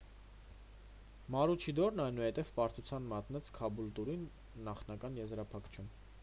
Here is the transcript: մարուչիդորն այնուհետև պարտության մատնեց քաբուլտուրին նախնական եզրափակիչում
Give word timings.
մարուչիդորն 1.35 2.01
այնուհետև 2.05 2.49
պարտության 2.55 3.05
մատնեց 3.13 3.53
քաբուլտուրին 3.59 4.25
նախնական 4.71 5.21
եզրափակիչում 5.25 5.95